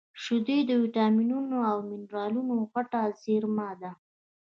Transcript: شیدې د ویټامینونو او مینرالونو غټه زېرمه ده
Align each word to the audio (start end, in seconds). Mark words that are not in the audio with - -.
شیدې 0.23 0.57
د 0.69 0.71
ویټامینونو 0.83 1.57
او 1.71 1.77
مینرالونو 1.89 2.55
غټه 2.71 3.01
زېرمه 3.21 3.69
ده 3.81 3.91